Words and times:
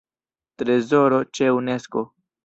Trezoro 0.61 1.19
ĉe 1.39 1.51
Unesko. 1.57 2.03